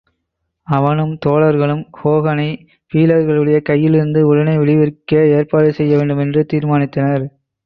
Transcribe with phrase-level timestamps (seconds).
[0.67, 2.63] அவனும் தோழர்களும் ஹோகனைப்
[2.93, 7.27] பீலர்களுடைய கையிலிருந்து உடனே விடுவிக்க ஏற்பாடு செய்ய வேண்டும் என்று தீர்மானித்தனர்.